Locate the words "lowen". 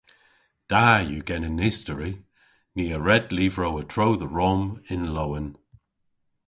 5.15-5.49